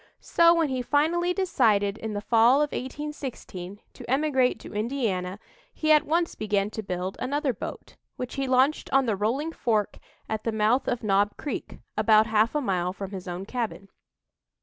[0.19, 5.37] So, when he finally decided in the fall of 1816 to emigrate to Indiana,
[5.75, 9.99] he at once began to build another boat, which he launched on the Rolling Fork,
[10.27, 13.89] at the mouth of Knob Creek, about half a mile from his own cabin.